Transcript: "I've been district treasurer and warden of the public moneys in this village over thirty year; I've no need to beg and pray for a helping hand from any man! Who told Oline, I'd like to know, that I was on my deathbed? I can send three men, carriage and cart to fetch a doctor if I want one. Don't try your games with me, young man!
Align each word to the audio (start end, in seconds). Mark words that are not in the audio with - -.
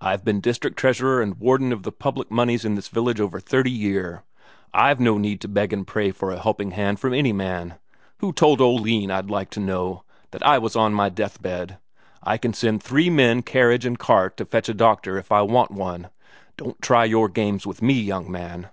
"I've 0.00 0.24
been 0.24 0.40
district 0.40 0.78
treasurer 0.78 1.20
and 1.20 1.34
warden 1.38 1.70
of 1.70 1.82
the 1.82 1.92
public 1.92 2.30
moneys 2.30 2.64
in 2.64 2.74
this 2.74 2.88
village 2.88 3.20
over 3.20 3.38
thirty 3.38 3.70
year; 3.70 4.22
I've 4.72 4.98
no 4.98 5.18
need 5.18 5.42
to 5.42 5.48
beg 5.48 5.74
and 5.74 5.86
pray 5.86 6.10
for 6.10 6.30
a 6.32 6.38
helping 6.40 6.70
hand 6.70 7.00
from 7.00 7.12
any 7.12 7.34
man! 7.34 7.74
Who 8.20 8.32
told 8.32 8.62
Oline, 8.62 9.10
I'd 9.10 9.28
like 9.28 9.50
to 9.50 9.60
know, 9.60 10.04
that 10.30 10.42
I 10.42 10.56
was 10.56 10.74
on 10.74 10.94
my 10.94 11.10
deathbed? 11.10 11.76
I 12.22 12.38
can 12.38 12.54
send 12.54 12.82
three 12.82 13.10
men, 13.10 13.42
carriage 13.42 13.84
and 13.84 13.98
cart 13.98 14.38
to 14.38 14.46
fetch 14.46 14.70
a 14.70 14.72
doctor 14.74 15.18
if 15.18 15.30
I 15.30 15.42
want 15.42 15.70
one. 15.70 16.08
Don't 16.56 16.80
try 16.80 17.04
your 17.04 17.28
games 17.28 17.66
with 17.66 17.82
me, 17.82 17.92
young 17.92 18.32
man! 18.32 18.70